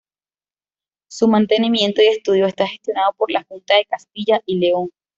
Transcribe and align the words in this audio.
Su 1.11 1.27
mantenimiento 1.27 2.01
y 2.01 2.07
estudio 2.07 2.47
está 2.47 2.65
gestionado 2.65 3.13
por 3.13 3.29
la 3.29 3.43
Junta 3.43 3.75
de 3.75 3.85
Castilla 3.85 4.41
y 4.47 4.57
León. 4.57 4.89